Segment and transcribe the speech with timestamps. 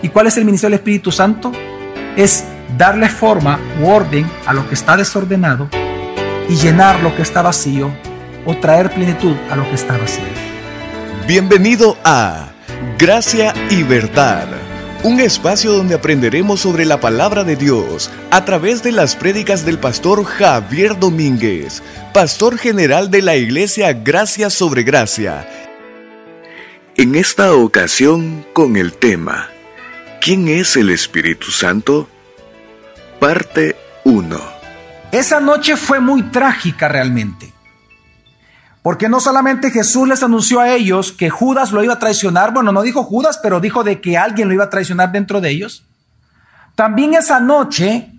[0.00, 1.50] ¿Y cuál es el ministerio del Espíritu Santo?
[2.16, 2.44] Es
[2.76, 5.68] darle forma u orden a lo que está desordenado
[6.48, 7.90] y llenar lo que está vacío
[8.46, 10.24] o traer plenitud a lo que está vacío.
[11.26, 12.50] Bienvenido a
[12.96, 14.46] Gracia y Verdad,
[15.02, 19.78] un espacio donde aprenderemos sobre la palabra de Dios a través de las prédicas del
[19.78, 21.82] pastor Javier Domínguez,
[22.14, 25.48] pastor general de la iglesia Gracia sobre Gracia.
[26.96, 29.50] En esta ocasión con el tema
[30.20, 32.08] ¿Quién es el Espíritu Santo?
[33.20, 34.38] Parte 1.
[35.12, 37.52] Esa noche fue muy trágica realmente.
[38.82, 42.72] Porque no solamente Jesús les anunció a ellos que Judas lo iba a traicionar, bueno,
[42.72, 45.84] no dijo Judas, pero dijo de que alguien lo iba a traicionar dentro de ellos.
[46.74, 48.12] También esa noche,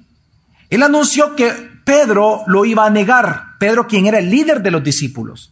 [0.69, 1.52] él anunció que
[1.83, 5.52] Pedro lo iba a negar, Pedro quien era el líder de los discípulos.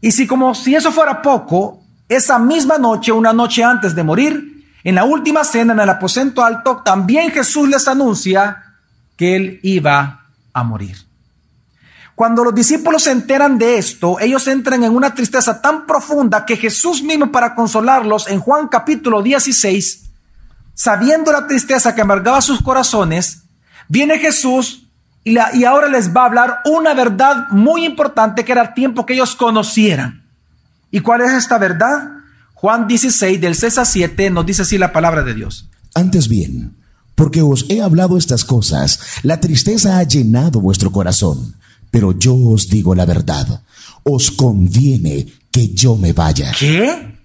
[0.00, 4.57] Y si como si eso fuera poco, esa misma noche, una noche antes de morir,
[4.88, 8.64] en la última cena, en el aposento alto, también Jesús les anuncia
[9.18, 10.96] que él iba a morir.
[12.14, 16.56] Cuando los discípulos se enteran de esto, ellos entran en una tristeza tan profunda que
[16.56, 20.04] Jesús mismo para consolarlos en Juan capítulo 16,
[20.72, 23.42] sabiendo la tristeza que amargaba sus corazones,
[23.88, 24.88] viene Jesús
[25.22, 29.12] y, ahora les va a hablar una verdad muy importante que era el tiempo que
[29.12, 30.24] ellos conocieran.
[30.90, 32.17] ¿Y cuál es esta verdad?
[32.60, 35.68] Juan 16, del 6 a 7, nos dice así la palabra de Dios.
[35.94, 36.76] Antes bien,
[37.14, 41.54] porque os he hablado estas cosas, la tristeza ha llenado vuestro corazón.
[41.92, 43.62] Pero yo os digo la verdad,
[44.02, 46.50] os conviene que yo me vaya.
[46.58, 47.16] ¿Qué?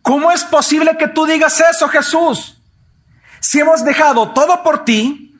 [0.00, 2.56] ¿Cómo es posible que tú digas eso, Jesús?
[3.38, 5.38] Si hemos dejado todo por ti,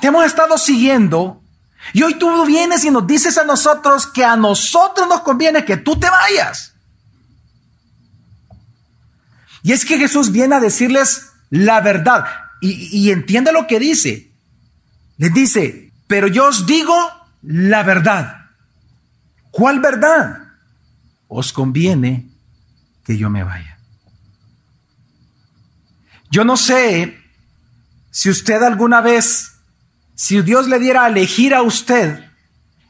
[0.00, 1.40] te hemos estado siguiendo,
[1.92, 5.76] y hoy tú vienes y nos dices a nosotros que a nosotros nos conviene que
[5.76, 6.73] tú te vayas.
[9.64, 12.26] Y es que Jesús viene a decirles la verdad.
[12.60, 14.30] Y, entiende lo que dice.
[15.16, 16.94] Les dice, pero yo os digo
[17.42, 18.50] la verdad.
[19.50, 20.48] ¿Cuál verdad?
[21.28, 22.28] Os conviene
[23.06, 23.78] que yo me vaya.
[26.30, 27.18] Yo no sé
[28.10, 29.52] si usted alguna vez,
[30.14, 32.22] si Dios le diera a elegir a usted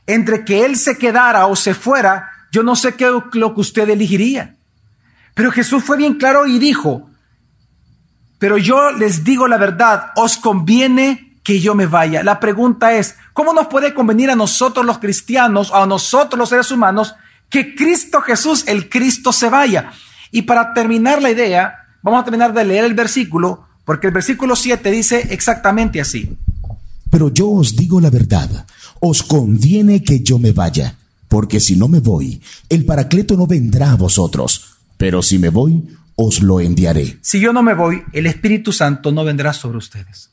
[0.09, 3.89] entre que Él se quedara o se fuera, yo no sé qué lo que usted
[3.89, 4.54] elegiría.
[5.35, 7.11] Pero Jesús fue bien claro y dijo,
[8.39, 12.23] pero yo les digo la verdad, os conviene que yo me vaya.
[12.23, 16.71] La pregunta es, ¿cómo nos puede convenir a nosotros los cristianos, a nosotros los seres
[16.71, 17.15] humanos,
[17.51, 19.93] que Cristo Jesús, el Cristo, se vaya?
[20.31, 24.57] Y para terminar la idea, vamos a terminar de leer el versículo, porque el versículo
[24.57, 26.37] 7 dice exactamente así.
[27.11, 28.67] Pero yo os digo la verdad,
[29.01, 30.97] os conviene que yo me vaya,
[31.29, 34.64] porque si no me voy, el Paracleto no vendrá a vosotros
[34.97, 35.83] pero si me voy,
[36.17, 37.19] os lo enviaré.
[37.23, 40.31] Si yo no me voy, el Espíritu Santo no vendrá sobre ustedes.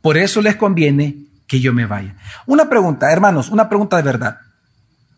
[0.00, 1.16] Por eso les conviene
[1.46, 2.16] que yo me vaya.
[2.46, 4.38] Una pregunta, hermanos, una pregunta de verdad.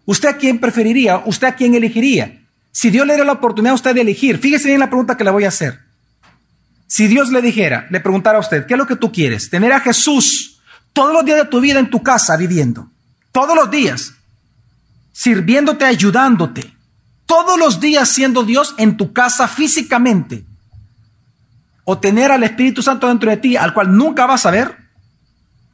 [0.05, 1.23] ¿Usted a quién preferiría?
[1.25, 2.43] ¿Usted a quién elegiría?
[2.71, 5.25] Si Dios le diera la oportunidad a usted de elegir, fíjese bien la pregunta que
[5.25, 5.81] le voy a hacer.
[6.87, 9.49] Si Dios le dijera, le preguntara a usted, ¿qué es lo que tú quieres?
[9.49, 10.61] Tener a Jesús
[10.93, 12.91] todos los días de tu vida en tu casa viviendo.
[13.33, 14.13] Todos los días.
[15.13, 16.74] Sirviéndote, ayudándote
[17.34, 20.45] todos los días siendo Dios en tu casa físicamente,
[21.83, 24.77] o tener al Espíritu Santo dentro de ti, al cual nunca vas a ver,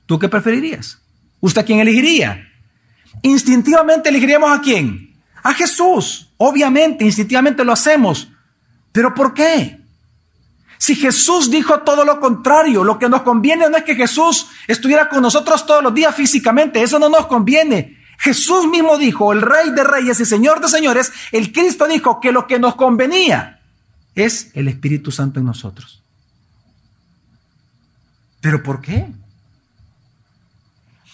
[0.07, 1.03] ¿tú qué preferirías?
[1.39, 2.49] ¿Usted a quién elegiría?
[3.21, 5.15] Instintivamente elegiríamos a quién?
[5.43, 6.31] A Jesús.
[6.39, 8.29] Obviamente, instintivamente lo hacemos.
[8.91, 9.81] ¿Pero por qué?
[10.79, 15.11] Si Jesús dijo todo lo contrario, lo que nos conviene no es que Jesús estuviera
[15.11, 18.00] con nosotros todos los días físicamente, eso no nos conviene.
[18.21, 22.33] Jesús mismo dijo, el Rey de Reyes y Señor de Señores, el Cristo dijo que
[22.33, 23.61] lo que nos convenía
[24.15, 26.03] es el Espíritu Santo en nosotros.
[28.43, 29.11] ¿Pero por qué?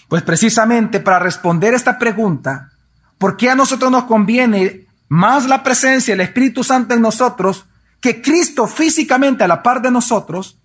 [0.08, 2.72] Pues precisamente para responder esta pregunta,
[3.18, 7.66] ¿por qué a nosotros nos conviene más la presencia del Espíritu Santo en nosotros
[8.00, 10.58] que Cristo físicamente a la par de nosotros?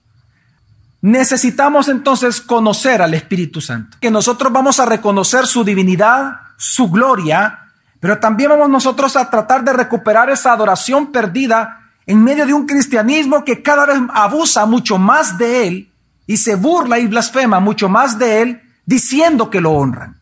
[1.01, 7.71] Necesitamos entonces conocer al Espíritu Santo, que nosotros vamos a reconocer su divinidad, su gloria,
[7.99, 12.67] pero también vamos nosotros a tratar de recuperar esa adoración perdida en medio de un
[12.67, 15.91] cristianismo que cada vez abusa mucho más de él
[16.27, 20.17] y se burla y blasfema mucho más de él diciendo que lo honran.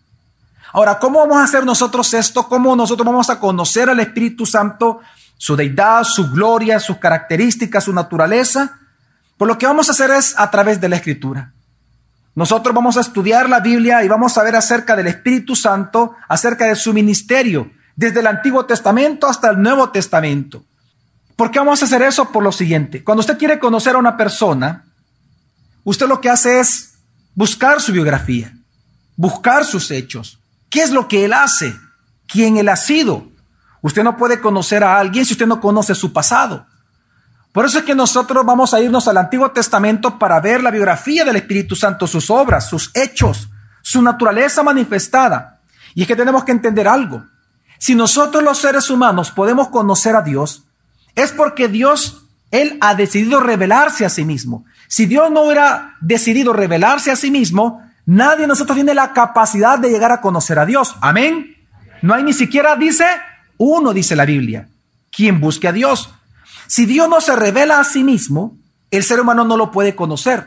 [0.72, 2.48] Ahora, ¿cómo vamos a hacer nosotros esto?
[2.48, 5.02] ¿Cómo nosotros vamos a conocer al Espíritu Santo,
[5.38, 8.79] su deidad, su gloria, sus características, su naturaleza?
[9.40, 11.54] Pues lo que vamos a hacer es a través de la escritura.
[12.36, 16.66] Nosotros vamos a estudiar la Biblia y vamos a ver acerca del Espíritu Santo, acerca
[16.66, 20.66] de su ministerio, desde el Antiguo Testamento hasta el Nuevo Testamento.
[21.38, 22.34] ¿Por qué vamos a hacer eso?
[22.34, 23.02] Por lo siguiente.
[23.02, 24.84] Cuando usted quiere conocer a una persona,
[25.86, 26.96] usted lo que hace es
[27.34, 28.52] buscar su biografía,
[29.16, 30.38] buscar sus hechos.
[30.70, 31.74] ¿Qué es lo que él hace?
[32.28, 33.30] ¿Quién él ha sido?
[33.82, 36.68] Usted no puede conocer a alguien si usted no conoce su pasado.
[37.60, 41.26] Por eso es que nosotros vamos a irnos al Antiguo Testamento para ver la biografía
[41.26, 43.50] del Espíritu Santo, sus obras, sus hechos,
[43.82, 45.60] su naturaleza manifestada.
[45.94, 47.26] Y es que tenemos que entender algo.
[47.78, 50.64] Si nosotros los seres humanos podemos conocer a Dios,
[51.16, 54.64] es porque Dios, Él ha decidido revelarse a sí mismo.
[54.88, 59.78] Si Dios no hubiera decidido revelarse a sí mismo, nadie de nosotros tiene la capacidad
[59.78, 60.96] de llegar a conocer a Dios.
[61.02, 61.58] Amén.
[62.02, 63.06] No hay ni siquiera, dice,
[63.58, 64.70] uno, dice la Biblia,
[65.12, 66.14] quien busque a Dios.
[66.70, 68.56] Si Dios no se revela a sí mismo,
[68.92, 70.46] el ser humano no lo puede conocer.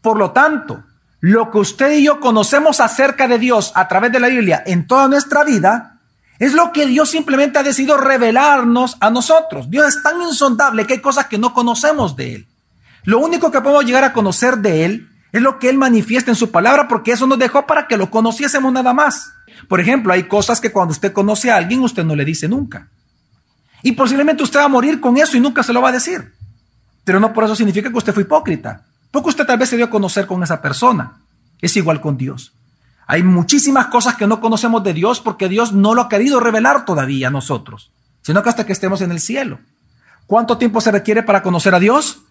[0.00, 0.84] Por lo tanto,
[1.20, 4.86] lo que usted y yo conocemos acerca de Dios a través de la Biblia en
[4.86, 6.00] toda nuestra vida,
[6.38, 9.68] es lo que Dios simplemente ha decidido revelarnos a nosotros.
[9.68, 12.48] Dios es tan insondable que hay cosas que no conocemos de Él.
[13.04, 16.36] Lo único que podemos llegar a conocer de Él es lo que Él manifiesta en
[16.36, 19.34] su palabra, porque eso nos dejó para que lo conociésemos nada más.
[19.68, 22.88] Por ejemplo, hay cosas que cuando usted conoce a alguien, usted no le dice nunca.
[23.82, 26.32] Y posiblemente usted va a morir con eso y nunca se lo va a decir.
[27.04, 28.84] Pero no por eso significa que usted fue hipócrita.
[29.10, 31.18] Porque usted tal vez se dio a conocer con esa persona.
[31.60, 32.52] Es igual con Dios.
[33.06, 36.84] Hay muchísimas cosas que no conocemos de Dios porque Dios no lo ha querido revelar
[36.84, 37.90] todavía a nosotros,
[38.22, 39.58] sino que hasta que estemos en el cielo.
[40.26, 42.22] ¿Cuánto tiempo se requiere para conocer a Dios?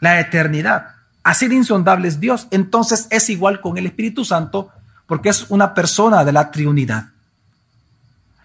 [0.00, 0.96] La eternidad.
[1.22, 2.48] Así de insondable es Dios.
[2.50, 4.70] Entonces es igual con el Espíritu Santo
[5.06, 7.10] porque es una persona de la Trinidad.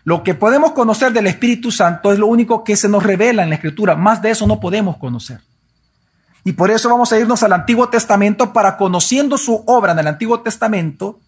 [0.03, 3.49] Lo que podemos conocer del Espíritu Santo es lo único que se nos revela en
[3.49, 3.95] la Escritura.
[3.95, 5.41] Más de eso no podemos conocer.
[6.43, 10.07] Y por eso vamos a irnos al Antiguo Testamento para conociendo su obra en el
[10.07, 11.19] Antiguo Testamento,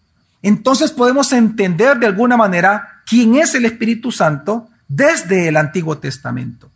[0.42, 6.68] entonces podemos entender de alguna manera quién es el Espíritu Santo desde el Antiguo Testamento.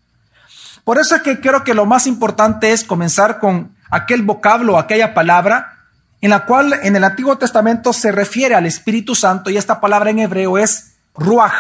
[0.84, 5.12] Por eso es que creo que lo más importante es comenzar con aquel vocablo, aquella
[5.12, 5.74] palabra,
[6.20, 10.10] en la cual en el Antiguo Testamento se refiere al Espíritu Santo y esta palabra
[10.10, 11.52] en hebreo es ruach.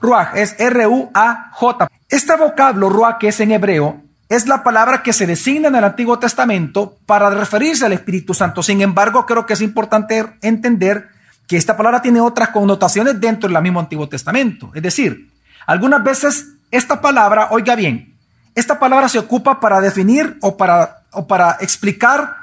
[0.00, 1.88] Ruach es R-U-A-J.
[2.08, 5.84] Este vocablo, ruach, que es en hebreo, es la palabra que se designa en el
[5.84, 8.62] Antiguo Testamento para referirse al Espíritu Santo.
[8.62, 11.08] Sin embargo, creo que es importante entender
[11.46, 14.70] que esta palabra tiene otras connotaciones dentro del mismo Antiguo Testamento.
[14.72, 15.30] Es decir,
[15.66, 18.14] algunas veces esta palabra, oiga bien,
[18.54, 22.36] esta palabra se ocupa para definir o para, o para explicar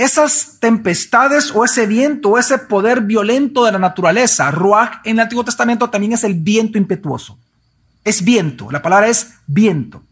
[0.00, 4.50] esas tempestades o ese viento o ese poder violento de la naturaleza.
[4.50, 7.38] Ruach en el Antiguo Testamento también es el viento impetuoso.
[8.02, 10.02] Es viento, la palabra es viento.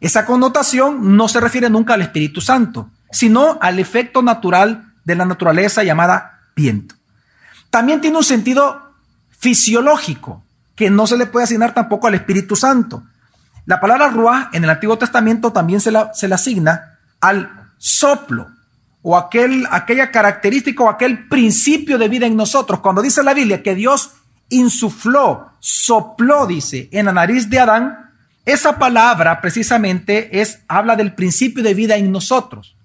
[0.00, 5.26] Esa connotación no se refiere nunca al Espíritu Santo, sino al efecto natural de la
[5.26, 6.94] naturaleza llamada viento.
[7.68, 8.94] También tiene un sentido
[9.38, 10.42] fisiológico
[10.74, 13.02] que no se le puede asignar tampoco al Espíritu Santo.
[13.66, 18.48] La palabra ruach en el Antiguo Testamento también se la, se le asigna al soplo,
[19.02, 22.80] o aquel, aquella característica o aquel principio de vida en nosotros.
[22.80, 24.12] Cuando dice la Biblia que Dios
[24.48, 28.10] insufló, sopló, dice, en la nariz de Adán,
[28.44, 32.76] esa palabra precisamente es, habla del principio de vida en nosotros.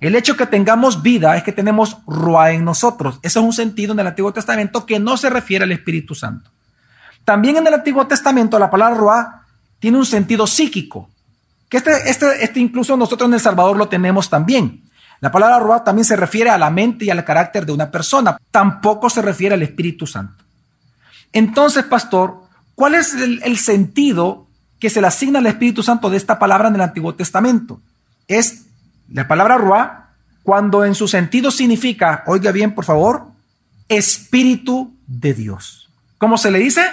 [0.00, 3.18] El hecho que tengamos vida es que tenemos Ruah en nosotros.
[3.22, 6.50] Ese es un sentido en el Antiguo Testamento que no se refiere al Espíritu Santo.
[7.24, 9.26] También en el Antiguo Testamento la palabra Ruah
[9.78, 11.10] tiene un sentido psíquico,
[11.68, 14.82] que este, este, este incluso nosotros en El Salvador lo tenemos también.
[15.24, 18.36] La palabra Ruach también se refiere a la mente y al carácter de una persona,
[18.50, 20.44] tampoco se refiere al Espíritu Santo.
[21.32, 22.42] Entonces, pastor,
[22.74, 24.46] ¿cuál es el, sentido
[24.78, 27.80] que se le asigna al Espíritu Santo de esta palabra en el Antiguo Testamento?
[28.28, 28.66] Es
[29.10, 29.92] la palabra Ruach
[30.42, 33.28] cuando en su sentido significa, oiga bien por favor,
[33.88, 35.88] Espíritu de Dios.
[36.18, 36.84] ¿Cómo se le dice?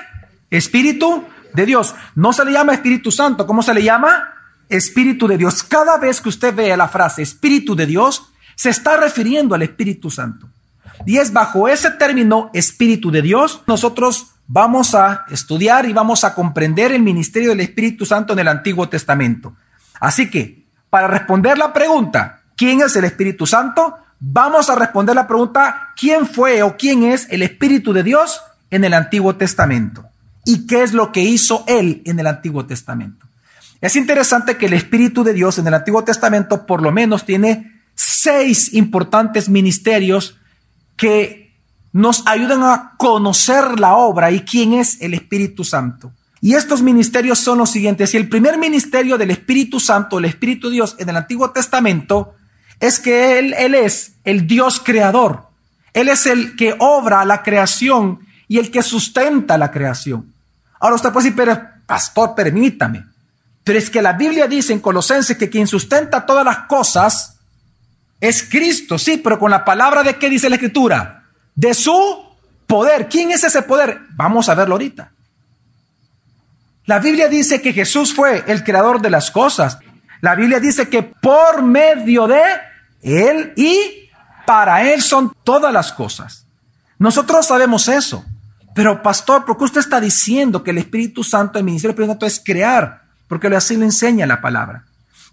[0.49, 1.95] Espíritu de Dios.
[2.15, 4.35] No se le llama Espíritu Santo, ¿cómo se le llama?
[4.71, 5.63] Espíritu de Dios.
[5.63, 8.23] Cada vez que usted vea la frase Espíritu de Dios,
[8.55, 10.47] se está refiriendo al Espíritu Santo.
[11.05, 16.35] Y es bajo ese término Espíritu de Dios, nosotros vamos a estudiar y vamos a
[16.35, 19.53] comprender el ministerio del Espíritu Santo en el Antiguo Testamento.
[19.99, 23.97] Así que, para responder la pregunta, ¿quién es el Espíritu Santo?
[24.19, 28.83] Vamos a responder la pregunta, ¿quién fue o quién es el Espíritu de Dios en
[28.83, 30.05] el Antiguo Testamento?
[30.45, 33.25] ¿Y qué es lo que hizo Él en el Antiguo Testamento?
[33.81, 37.81] Es interesante que el Espíritu de Dios en el Antiguo Testamento por lo menos tiene
[37.95, 40.37] seis importantes ministerios
[40.95, 41.57] que
[41.91, 46.13] nos ayudan a conocer la obra y quién es el Espíritu Santo.
[46.39, 48.13] Y estos ministerios son los siguientes.
[48.13, 52.35] Y el primer ministerio del Espíritu Santo, el Espíritu de Dios en el Antiguo Testamento,
[52.79, 55.49] es que Él, él es el Dios creador.
[55.93, 60.33] Él es el que obra la creación y el que sustenta la creación.
[60.79, 63.10] Ahora usted puede decir, pero pastor, permítame.
[63.63, 67.37] Pero es que la Biblia dice en Colosenses que quien sustenta todas las cosas
[68.19, 71.23] es Cristo, sí, pero con la palabra de qué dice la Escritura?
[71.55, 72.25] De su
[72.67, 73.09] poder.
[73.09, 74.01] ¿Quién es ese poder?
[74.11, 75.11] Vamos a verlo ahorita.
[76.85, 79.79] La Biblia dice que Jesús fue el creador de las cosas.
[80.21, 82.41] La Biblia dice que por medio de
[83.01, 84.09] Él y
[84.45, 86.45] para Él son todas las cosas.
[86.99, 88.23] Nosotros sabemos eso.
[88.73, 92.13] Pero pastor, ¿por qué usted está diciendo que el Espíritu Santo, el ministerio del Espíritu
[92.13, 93.00] Santo es crear?
[93.31, 94.83] Porque así lo enseña la palabra.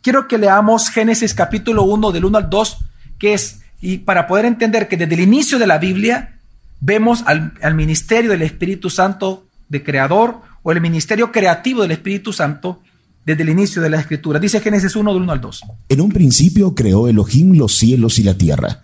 [0.03, 2.77] Quiero que leamos Génesis capítulo 1 del 1 al 2,
[3.19, 6.39] que es, y para poder entender que desde el inicio de la Biblia
[6.79, 12.33] vemos al, al ministerio del Espíritu Santo de creador o el ministerio creativo del Espíritu
[12.33, 12.81] Santo
[13.27, 14.39] desde el inicio de la escritura.
[14.39, 15.63] Dice Génesis 1 del 1 al 2.
[15.89, 18.83] En un principio creó Elohim los cielos y la tierra.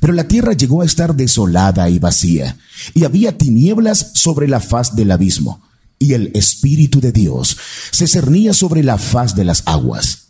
[0.00, 2.56] Pero la tierra llegó a estar desolada y vacía,
[2.94, 5.62] y había tinieblas sobre la faz del abismo,
[5.98, 7.58] y el Espíritu de Dios
[7.90, 10.28] se cernía sobre la faz de las aguas.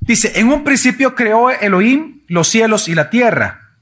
[0.00, 3.72] Dice, en un principio creó Elohim los cielos y la tierra,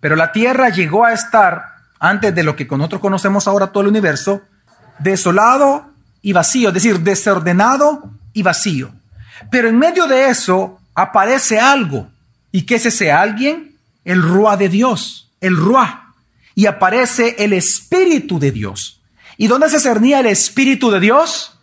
[0.00, 3.88] pero la tierra llegó a estar, antes de lo que nosotros conocemos ahora todo el
[3.88, 4.42] universo,
[4.98, 8.92] desolado y vacío, es decir, desordenado y vacío.
[9.50, 12.08] Pero en medio de eso aparece algo.
[12.52, 13.76] ¿Y qué es ese alguien?
[14.04, 16.12] El Ruah de Dios, el Ruah.
[16.54, 19.00] Y aparece el Espíritu de Dios.
[19.36, 21.58] ¿Y dónde se cernía el Espíritu de Dios?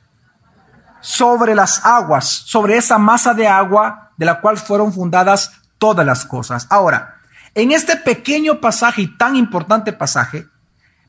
[1.01, 6.25] Sobre las aguas, sobre esa masa de agua de la cual fueron fundadas todas las
[6.25, 6.67] cosas.
[6.69, 7.15] Ahora,
[7.55, 10.45] en este pequeño pasaje y tan importante pasaje,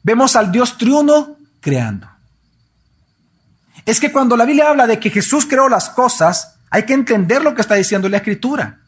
[0.02, 2.12] vemos al Dios triuno creando
[3.84, 7.42] es que cuando la Biblia habla de que Jesús creó las cosas, hay que entender
[7.42, 8.80] lo que está diciendo la Escritura.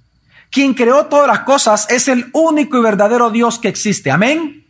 [0.51, 4.11] Quien creó todas las cosas es el único y verdadero Dios que existe.
[4.11, 4.67] Amén.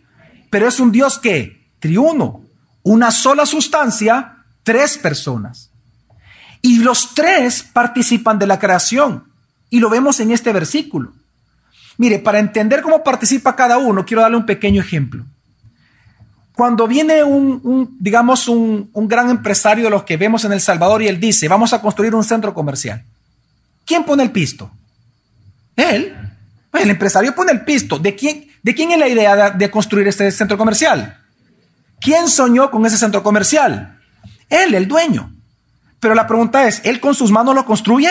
[0.50, 2.43] Pero es un Dios que, triuno,
[2.84, 5.70] una sola sustancia, tres personas.
[6.62, 9.24] Y los tres participan de la creación.
[9.70, 11.12] Y lo vemos en este versículo.
[11.96, 15.24] Mire, para entender cómo participa cada uno, quiero darle un pequeño ejemplo.
[16.54, 21.08] Cuando viene un, digamos, un, gran empresario de los que vemos en El Salvador y
[21.08, 23.02] él dice, vamos a construir un centro comercial.
[23.84, 24.70] ¿Quién pone el pisto?
[25.74, 26.16] Él.
[26.70, 27.98] Pues el empresario pone el pisto.
[27.98, 31.23] ¿De quién, de quién es la idea de, de construir este centro comercial?
[32.04, 33.98] ¿Quién soñó con ese centro comercial?
[34.48, 35.32] Él, el dueño.
[35.98, 38.10] Pero la pregunta es, ¿él con sus manos lo construye?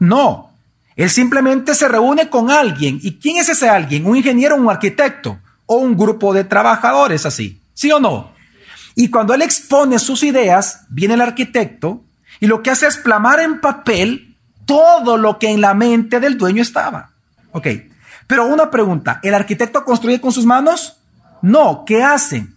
[0.00, 0.50] No.
[0.96, 2.98] Él simplemente se reúne con alguien.
[3.02, 4.06] ¿Y quién es ese alguien?
[4.06, 5.38] ¿Un ingeniero un arquitecto?
[5.66, 8.32] o un grupo de trabajadores así, ¿sí o no?
[8.94, 12.04] Y cuando él expone sus ideas, viene el arquitecto
[12.40, 16.36] y lo que hace es plamar en papel todo lo que en la mente del
[16.36, 17.12] dueño estaba.
[17.52, 17.68] Ok,
[18.26, 20.98] pero una pregunta, ¿el arquitecto construye con sus manos?
[21.40, 22.51] No, ¿qué hacen?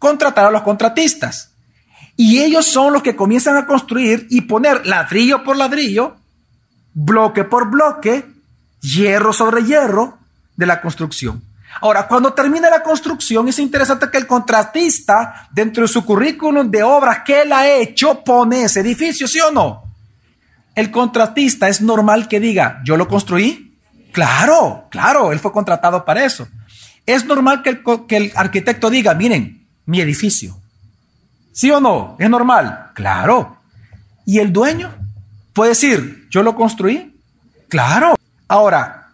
[0.00, 1.52] Contratar a los contratistas.
[2.16, 6.16] Y ellos son los que comienzan a construir y poner ladrillo por ladrillo,
[6.92, 8.26] bloque por bloque,
[8.80, 10.18] hierro sobre hierro
[10.56, 11.42] de la construcción.
[11.80, 16.82] Ahora, cuando termina la construcción, es interesante que el contratista, dentro de su currículum de
[16.82, 19.84] obras que él ha hecho, pone ese edificio, ¿sí o no?
[20.74, 23.78] El contratista es normal que diga, ¿yo lo construí?
[24.12, 26.48] Claro, claro, él fue contratado para eso.
[27.06, 30.60] Es normal que el, que el arquitecto diga, miren, mi edificio.
[31.52, 32.16] ¿Sí o no?
[32.18, 32.90] ¿Es normal?
[32.94, 33.58] Claro.
[34.24, 34.94] ¿Y el dueño?
[35.52, 37.20] Puede decir, ¿yo lo construí?
[37.68, 38.16] Claro.
[38.48, 39.08] Ahora,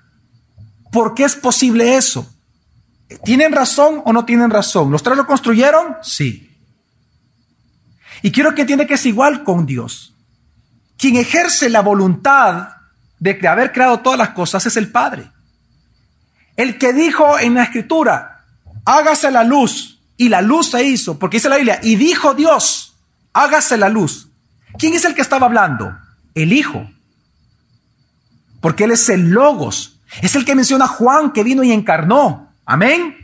[0.92, 2.32] ¿por qué es posible eso?
[3.24, 4.90] ¿Tienen razón o no tienen razón?
[4.90, 5.96] ¿Los tres lo construyeron?
[6.02, 6.56] Sí.
[8.22, 10.14] Y quiero que entienda que es igual con Dios.
[10.96, 12.68] Quien ejerce la voluntad
[13.18, 15.30] de haber creado todas las cosas es el Padre.
[16.56, 18.44] El que dijo en la escritura,
[18.84, 22.94] hágase la luz, y la luz se hizo, porque dice la Biblia, y dijo Dios,
[23.32, 24.28] hágase la luz.
[24.78, 25.96] ¿Quién es el que estaba hablando?
[26.34, 26.88] El Hijo.
[28.60, 29.98] Porque Él es el Logos.
[30.22, 32.52] Es el que menciona Juan que vino y encarnó.
[32.64, 33.16] Amén.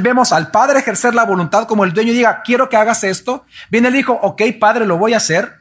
[0.00, 3.44] Vemos al Padre ejercer la voluntad como el dueño diga, quiero que hagas esto.
[3.70, 5.60] Viene el Hijo, ok, Padre, lo voy a hacer.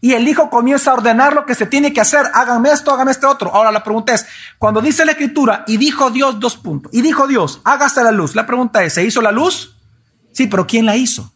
[0.00, 2.26] Y el Hijo comienza a ordenar lo que se tiene que hacer.
[2.34, 3.54] Hágame esto, hágame este otro.
[3.54, 4.26] Ahora la pregunta es,
[4.58, 8.34] cuando dice la Escritura, y dijo Dios dos puntos, y dijo Dios, hágase la luz.
[8.34, 9.73] La pregunta es, ¿se hizo la luz?
[10.34, 11.32] Sí, pero ¿quién la hizo?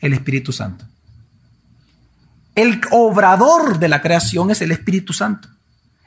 [0.00, 0.84] El Espíritu Santo.
[2.54, 5.48] El obrador de la creación es el Espíritu Santo.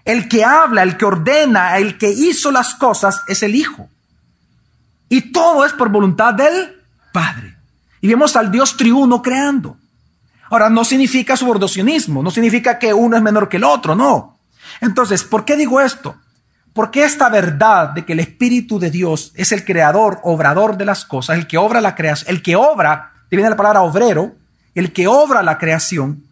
[0.03, 3.89] El que habla, el que ordena, el que hizo las cosas es el Hijo.
[5.07, 6.75] Y todo es por voluntad del
[7.13, 7.55] Padre.
[8.01, 9.77] Y vemos al Dios triuno creando.
[10.49, 14.37] Ahora, no significa subordocionismo, no significa que uno es menor que el otro, no.
[14.81, 16.17] Entonces, ¿por qué digo esto?
[16.73, 21.05] Porque esta verdad de que el Espíritu de Dios es el creador, obrador de las
[21.05, 24.35] cosas, el que obra la creación, el que obra, te viene la palabra obrero,
[24.73, 26.23] el que obra la creación,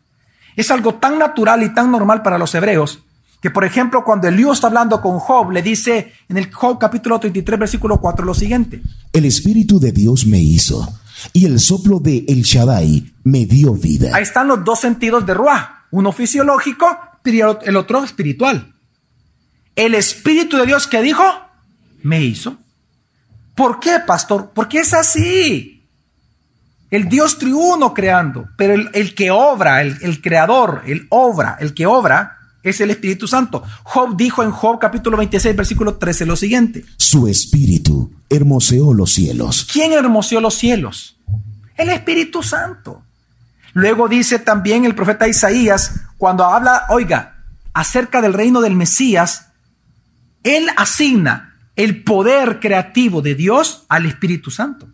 [0.56, 3.00] Es algo tan natural y tan normal para los hebreos
[3.42, 7.20] que, por ejemplo, cuando Eliú está hablando con Job, le dice en el Job capítulo
[7.20, 8.82] 33, versículo 4 lo siguiente.
[9.14, 10.88] El Espíritu de Dios me hizo
[11.34, 14.12] y el soplo de El Shaddai me dio vida.
[14.14, 16.86] Ahí están los dos sentidos de Ruah, uno fisiológico
[17.26, 18.71] y el otro espiritual.
[19.76, 21.24] El Espíritu de Dios que dijo,
[22.04, 22.58] me hizo.
[23.56, 24.52] ¿Por qué, pastor?
[24.54, 25.88] Porque es así.
[26.90, 31.86] El Dios triuno creando, pero el, que obra, el, el creador, el obra, el que
[31.86, 33.64] obra, es el Espíritu Santo.
[33.84, 36.86] Job dijo en Job capítulo 26, versículo 13 lo siguiente.
[36.98, 39.68] Su Espíritu hermoseó los cielos.
[39.72, 41.18] ¿Quién hermoseó los cielos?
[41.78, 43.04] El Espíritu Santo.
[43.74, 49.51] Luego dice también el profeta Isaías, cuando habla, oiga, acerca del reino del Mesías,
[50.44, 54.88] él asigna el poder creativo de Dios al Espíritu Santo.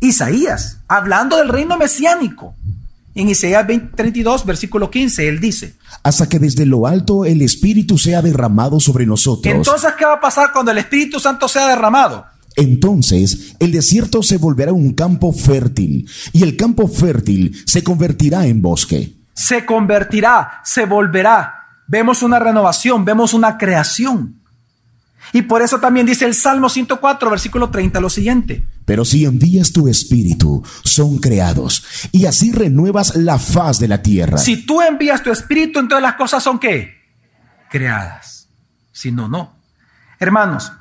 [0.00, 2.54] Isaías, hablando del reino mesiánico.
[3.14, 8.22] En Isaías 32, versículo 15, él dice, hasta que desde lo alto el Espíritu sea
[8.22, 9.52] derramado sobre nosotros.
[9.52, 12.24] Entonces, ¿qué va a pasar cuando el Espíritu Santo sea derramado?
[12.56, 18.60] Entonces el desierto se volverá un campo fértil y el campo fértil se convertirá en
[18.60, 19.14] bosque.
[19.34, 21.54] Se convertirá, se volverá.
[21.86, 24.39] Vemos una renovación, vemos una creación.
[25.32, 28.64] Y por eso también dice el Salmo 104, versículo 30, lo siguiente.
[28.84, 34.38] Pero si envías tu espíritu, son creados, y así renuevas la faz de la tierra.
[34.38, 36.94] Si tú envías tu espíritu, entonces las cosas son qué?
[37.70, 38.48] Creadas.
[38.92, 39.54] Si no, no.
[40.18, 40.72] Hermanos,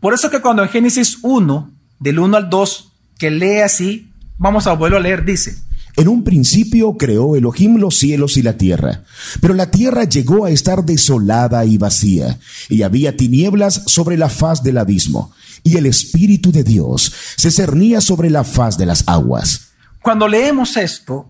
[0.00, 4.66] por eso que cuando en Génesis 1, del 1 al 2, que lee así, vamos
[4.66, 5.58] a volverlo a leer, dice,
[5.98, 9.02] en un principio creó Elohim los cielos y la tierra,
[9.40, 12.38] pero la tierra llegó a estar desolada y vacía,
[12.68, 15.32] y había tinieblas sobre la faz del abismo,
[15.64, 19.72] y el Espíritu de Dios se cernía sobre la faz de las aguas.
[20.00, 21.28] Cuando leemos esto,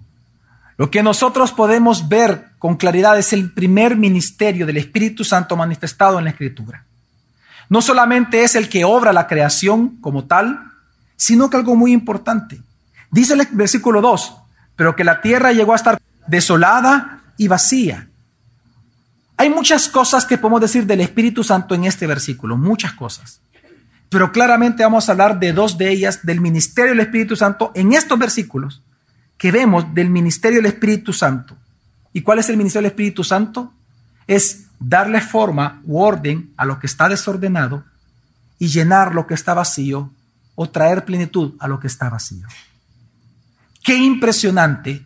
[0.76, 6.18] lo que nosotros podemos ver con claridad es el primer ministerio del Espíritu Santo manifestado
[6.18, 6.84] en la Escritura.
[7.70, 10.61] No solamente es el que obra la creación como tal,
[11.16, 12.61] sino que algo muy importante.
[13.11, 14.35] Dice el versículo 2,
[14.79, 18.07] pero que la tierra llegó a estar desolada y vacía.
[19.37, 23.41] Hay muchas cosas que podemos decir del Espíritu Santo en este versículo, muchas cosas.
[24.09, 27.93] Pero claramente vamos a hablar de dos de ellas, del ministerio del Espíritu Santo, en
[27.93, 28.81] estos versículos
[29.37, 31.57] que vemos del ministerio del Espíritu Santo.
[32.12, 33.73] ¿Y cuál es el ministerio del Espíritu Santo?
[34.29, 37.83] Es darle forma u orden a lo que está desordenado
[38.61, 40.12] y llenar lo que está vacío
[40.55, 42.47] o traer plenitud a lo que está vacío.
[43.83, 45.05] Qué impresionante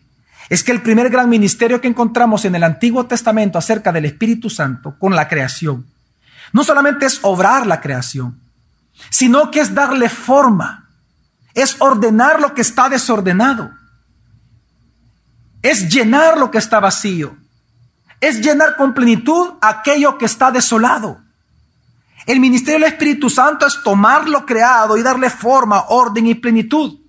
[0.49, 4.49] es que el primer gran ministerio que encontramos en el Antiguo Testamento acerca del Espíritu
[4.49, 5.85] Santo con la creación,
[6.51, 8.39] no solamente es obrar la creación,
[9.09, 10.89] sino que es darle forma,
[11.53, 13.71] es ordenar lo que está desordenado,
[15.61, 17.35] es llenar lo que está vacío,
[18.19, 21.21] es llenar con plenitud aquello que está desolado.
[22.25, 27.02] El ministerio del Espíritu Santo es tomar lo creado y darle forma, orden y plenitud.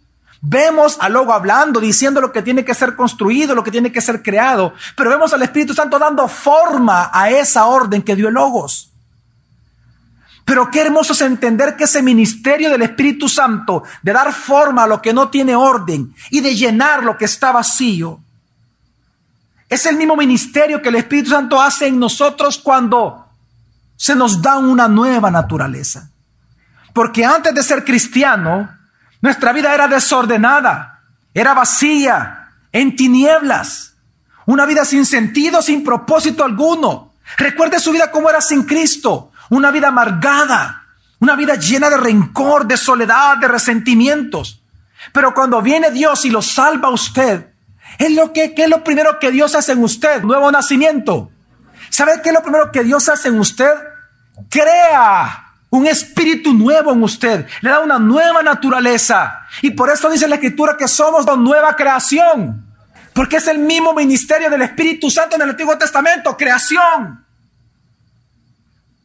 [0.46, 4.02] Vemos al Logo hablando, diciendo lo que tiene que ser construido, lo que tiene que
[4.02, 8.34] ser creado, pero vemos al Espíritu Santo dando forma a esa orden que dio el
[8.34, 8.90] Logos.
[10.44, 14.86] Pero qué hermoso es entender que ese ministerio del Espíritu Santo, de dar forma a
[14.86, 18.20] lo que no tiene orden y de llenar lo que está vacío,
[19.70, 23.24] es el mismo ministerio que el Espíritu Santo hace en nosotros cuando
[23.96, 26.10] se nos da una nueva naturaleza.
[26.92, 28.68] Porque antes de ser cristiano,
[29.24, 31.00] nuestra vida era desordenada,
[31.32, 33.94] era vacía, en tinieblas,
[34.44, 37.14] una vida sin sentido, sin propósito alguno.
[37.38, 40.82] Recuerde su vida como era sin Cristo, una vida amargada,
[41.20, 44.62] una vida llena de rencor, de soledad, de resentimientos.
[45.10, 47.48] Pero cuando viene Dios y lo salva a usted,
[47.98, 50.20] es lo que, ¿qué es lo primero que Dios hace en usted?
[50.20, 51.32] Nuevo nacimiento.
[51.88, 53.72] ¿Sabe qué es lo primero que Dios hace en usted?
[54.50, 55.43] Crea
[55.76, 59.40] un espíritu nuevo en usted, le da una nueva naturaleza.
[59.60, 62.64] Y por eso dice la escritura que somos una nueva creación,
[63.12, 67.24] porque es el mismo ministerio del Espíritu Santo en el Antiguo Testamento, creación.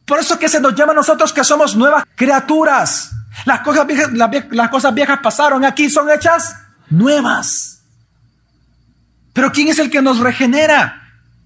[0.06, 3.10] Por eso que se nos llama a nosotros que somos nuevas criaturas.
[3.44, 6.56] Las cosas viejas, las cosas viejas pasaron, aquí son hechas
[6.88, 7.82] nuevas.
[9.32, 11.02] Pero ¿quién es el que nos regenera?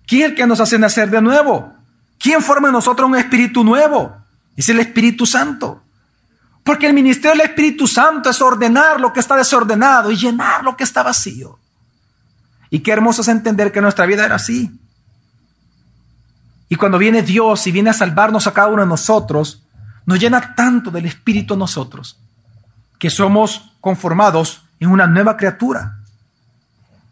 [0.07, 1.73] ¿Quién es el que nos hace nacer de nuevo?
[2.19, 4.24] ¿Quién forma en nosotros un espíritu nuevo?
[4.57, 5.83] Es el Espíritu Santo.
[6.63, 10.77] Porque el ministerio del Espíritu Santo es ordenar lo que está desordenado y llenar lo
[10.77, 11.59] que está vacío.
[12.71, 14.71] Y qué hermoso es entender que nuestra vida era así.
[16.69, 19.63] Y cuando viene Dios y viene a salvarnos a cada uno de nosotros,
[20.07, 22.19] nos llena tanto del Espíritu nosotros,
[22.99, 25.99] que somos conformados en una nueva criatura.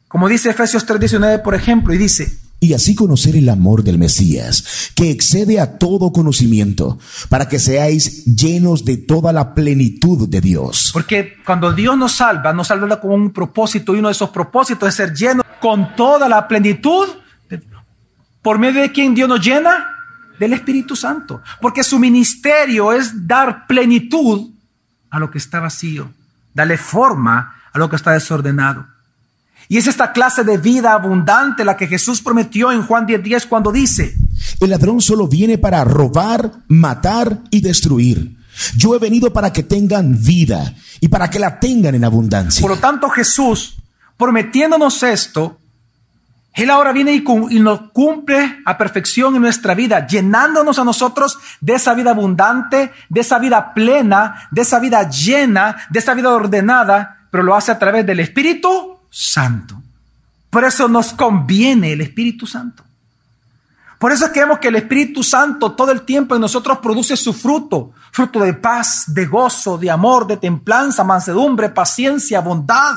[0.09, 4.93] Como dice Efesios 3:19, por ejemplo, y dice, y así conocer el amor del Mesías,
[4.95, 6.97] que excede a todo conocimiento,
[7.29, 10.91] para que seáis llenos de toda la plenitud de Dios.
[10.93, 14.89] Porque cuando Dios nos salva, nos salva con un propósito y uno de esos propósitos
[14.89, 17.09] es ser llenos con toda la plenitud.
[18.41, 19.89] ¿Por medio de quien Dios nos llena?
[20.39, 21.43] Del Espíritu Santo.
[21.61, 24.53] Porque su ministerio es dar plenitud
[25.11, 26.13] a lo que está vacío,
[26.55, 28.87] darle forma a lo que está desordenado.
[29.69, 33.73] Y es esta clase de vida abundante la que Jesús prometió en Juan 10:10 cuando
[33.73, 34.15] dice,
[34.61, 38.37] El ladrón solo viene para robar, matar y destruir.
[38.77, 42.61] Yo he venido para que tengan vida y para que la tengan en abundancia.
[42.61, 43.77] Por lo tanto, Jesús,
[44.17, 45.59] prometiéndonos esto,
[46.55, 51.39] Él ahora viene y, y nos cumple a perfección en nuestra vida, llenándonos a nosotros
[51.61, 56.31] de esa vida abundante, de esa vida plena, de esa vida llena, de esa vida
[56.31, 59.81] ordenada, pero lo hace a través del Espíritu Santo.
[60.49, 62.83] Por eso nos conviene el Espíritu Santo.
[63.99, 67.93] Por eso es que el Espíritu Santo todo el tiempo en nosotros produce su fruto,
[68.11, 72.97] fruto de paz, de gozo, de amor, de templanza, mansedumbre, paciencia, bondad,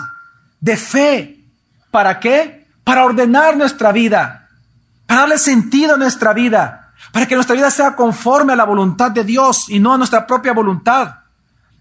[0.59, 1.45] de fe.
[1.91, 2.67] ¿Para qué?
[2.83, 4.49] Para ordenar nuestra vida,
[5.05, 9.11] para darle sentido a nuestra vida, para que nuestra vida sea conforme a la voluntad
[9.11, 11.17] de Dios y no a nuestra propia voluntad.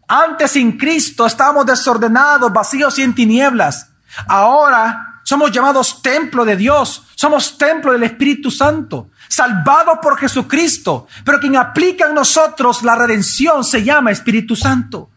[0.07, 3.94] Antes sin Cristo estábamos desordenados, vacíos y en tinieblas.
[4.27, 11.41] Ahora somos llamados templo de Dios, somos templo del Espíritu Santo, salvados por Jesucristo, pero
[11.41, 15.11] quien aplica en nosotros la redención se llama Espíritu Santo.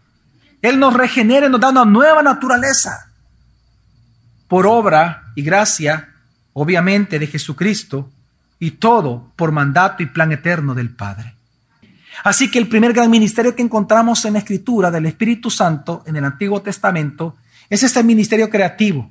[0.62, 3.12] Él nos regenera y nos da una nueva naturaleza.
[4.48, 6.14] Por obra y gracia,
[6.54, 8.10] obviamente, de Jesucristo,
[8.60, 11.36] y todo por mandato y plan eterno del Padre.
[12.24, 16.16] Así que el primer gran ministerio que encontramos en la Escritura del Espíritu Santo en
[16.16, 17.36] el Antiguo Testamento
[17.70, 19.10] es este ministerio creativo,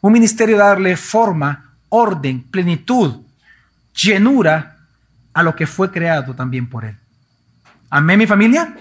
[0.00, 3.22] un ministerio de darle forma, orden, plenitud,
[3.94, 4.78] llenura
[5.32, 6.96] a lo que fue creado también por Él.
[7.90, 8.76] Amén, mi familia.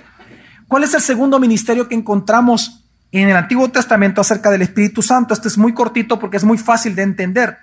[0.68, 5.34] ¿Cuál es el segundo ministerio que encontramos en el Antiguo Testamento acerca del Espíritu Santo?
[5.34, 7.58] Este es muy cortito porque es muy fácil de entender.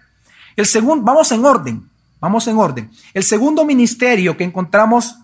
[0.57, 1.89] El segundo, vamos en orden,
[2.21, 2.91] vamos en orden.
[3.15, 5.19] El segundo ministerio que encontramos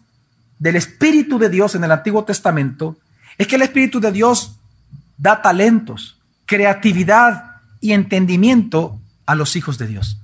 [0.59, 2.97] del Espíritu de Dios en el Antiguo Testamento
[3.39, 4.59] es que el Espíritu de Dios
[5.19, 6.16] da talentos,
[6.47, 10.19] creatividad y entendimiento a los hijos de Dios.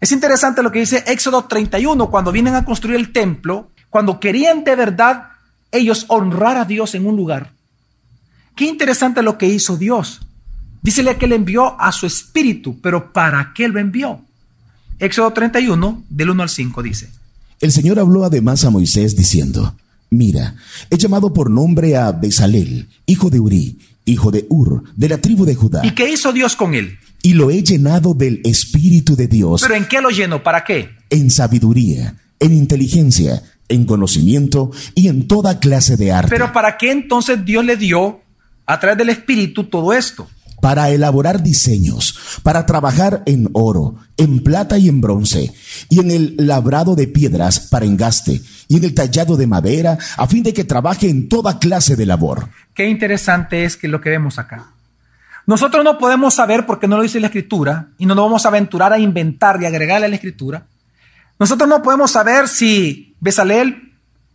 [0.00, 4.62] Es interesante lo que dice Éxodo 31, cuando vienen a construir el templo, cuando querían
[4.62, 5.30] de verdad
[5.72, 7.52] ellos honrar a Dios en un lugar.
[8.54, 10.20] Qué interesante lo que hizo Dios.
[10.82, 14.20] Dícele que le envió a su espíritu, pero ¿para qué lo envió?
[14.98, 17.10] Éxodo 31, del 1 al 5 dice.
[17.60, 19.74] El Señor habló además a Moisés diciendo,
[20.10, 20.54] Mira,
[20.90, 23.78] he llamado por nombre a Bezalel, hijo de Uri,
[24.08, 25.80] hijo de Ur, de la tribu de Judá.
[25.84, 26.98] ¿Y qué hizo Dios con él?
[27.22, 29.62] Y lo he llenado del Espíritu de Dios.
[29.62, 30.42] ¿Pero en qué lo llenó?
[30.42, 30.90] ¿Para qué?
[31.10, 36.30] En sabiduría, en inteligencia, en conocimiento y en toda clase de arte.
[36.30, 38.20] Pero ¿para qué entonces Dios le dio
[38.66, 40.28] a través del Espíritu todo esto?
[40.60, 45.52] Para elaborar diseños, para trabajar en oro, en plata y en bronce,
[45.88, 50.26] y en el labrado de piedras para engaste, y en el tallado de madera, a
[50.26, 52.48] fin de que trabaje en toda clase de labor.
[52.74, 54.72] Qué interesante es que lo que vemos acá.
[55.46, 58.48] Nosotros no podemos saber, porque no lo dice la Escritura, y no nos vamos a
[58.48, 60.66] aventurar a inventar y agregarle a la Escritura.
[61.38, 63.94] Nosotros no podemos saber si Besalel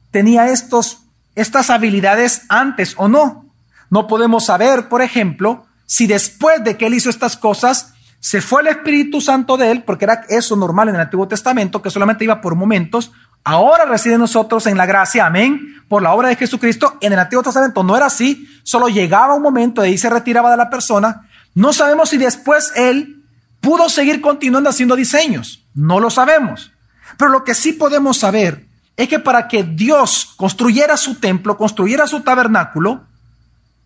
[0.10, 1.04] tenía estos,
[1.36, 3.46] estas habilidades antes o no.
[3.90, 8.62] No podemos saber, por ejemplo, si después de que él hizo estas cosas, se fue
[8.62, 12.24] el Espíritu Santo de él, porque era eso normal en el Antiguo Testamento, que solamente
[12.24, 13.12] iba por momentos,
[13.43, 16.98] ahora reside en nosotros en la gracia, amén, por la obra de Jesucristo.
[17.02, 20.58] En el Antiguo Testamento no era así, solo llegaba un momento ahí se retiraba de
[20.58, 21.28] la persona.
[21.54, 23.24] No sabemos si después él
[23.60, 26.72] pudo seguir continuando haciendo diseños, no lo sabemos.
[27.17, 28.65] Pero lo que sí podemos saber
[28.96, 33.06] es que para que Dios construyera su templo, construyera su tabernáculo,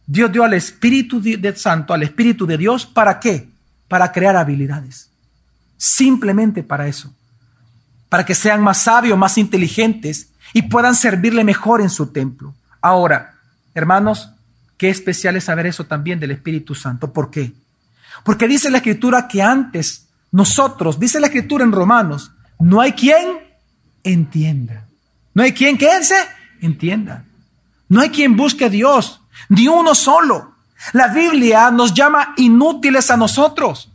[0.08, 3.50] Dios dio al Espíritu de Santo, al Espíritu de Dios, ¿para qué?
[3.89, 5.10] Para crear habilidades.
[5.76, 7.13] Simplemente para eso.
[8.08, 12.56] Para que sean más sabios, más inteligentes y puedan servirle mejor en su templo.
[12.80, 13.36] Ahora,
[13.76, 14.30] hermanos,
[14.78, 17.12] qué especial es saber eso también del Espíritu Santo.
[17.12, 17.52] ¿Por qué?
[18.24, 23.39] Porque dice la Escritura que antes nosotros, dice la Escritura en Romanos, no hay quien
[24.04, 24.86] entienda.
[25.34, 26.15] No hay quien, quédense,
[26.62, 27.26] entienda.
[27.89, 29.16] No hay quien busque a Dios,
[29.49, 30.53] ni uno solo.
[30.93, 33.91] La Biblia nos llama inútiles a nosotros.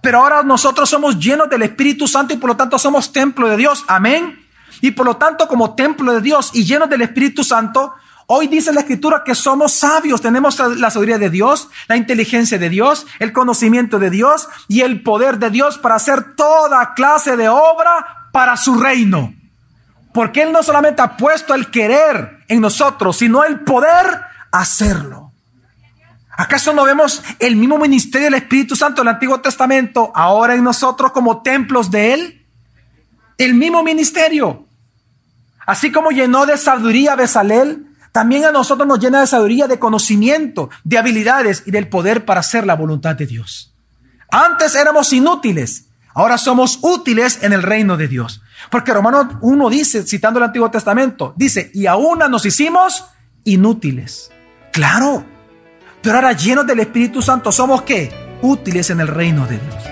[0.00, 3.56] Pero ahora nosotros somos llenos del Espíritu Santo y por lo tanto somos templo de
[3.56, 3.84] Dios.
[3.88, 4.44] Amén.
[4.80, 7.94] Y por lo tanto, como templo de Dios y llenos del Espíritu Santo,
[8.28, 12.68] Hoy dice la escritura que somos sabios, tenemos la sabiduría de Dios, la inteligencia de
[12.68, 17.48] Dios, el conocimiento de Dios y el poder de Dios para hacer toda clase de
[17.48, 19.32] obra para su reino.
[20.12, 24.20] Porque Él no solamente ha puesto el querer en nosotros, sino el poder
[24.52, 25.32] hacerlo.
[26.36, 31.12] ¿Acaso no vemos el mismo ministerio del Espíritu Santo del Antiguo Testamento ahora en nosotros
[31.12, 32.46] como templos de Él?
[33.38, 34.66] El mismo ministerio.
[35.66, 39.78] Así como llenó de sabiduría a Besalel, también a nosotros nos llena de sabiduría, de
[39.78, 43.74] conocimiento, de habilidades y del poder para hacer la voluntad de Dios.
[44.30, 48.42] Antes éramos inútiles, ahora somos útiles en el reino de Dios.
[48.70, 53.04] Porque Romano 1 dice, citando el Antiguo Testamento, dice, y aún nos hicimos
[53.44, 54.30] inútiles.
[54.76, 55.24] Claro,
[56.02, 58.12] pero ahora llenos del Espíritu Santo, ¿somos qué?
[58.42, 59.84] Útiles en el reino de Dios.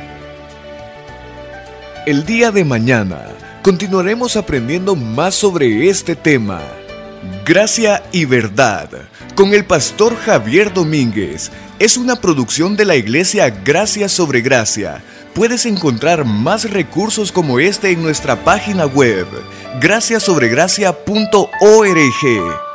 [2.05, 3.23] El día de mañana
[3.63, 6.61] continuaremos aprendiendo más sobre este tema.
[7.47, 8.91] Gracia y Verdad,
[9.35, 15.03] con el pastor Javier Domínguez, es una producción de la iglesia Gracia sobre Gracia.
[15.33, 19.27] Puedes encontrar más recursos como este en nuestra página web,
[19.81, 22.74] graciasobregracia.org.